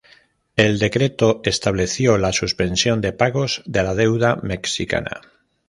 [0.55, 5.21] El decreto estableció la suspensión de pagos de la deuda mexicana.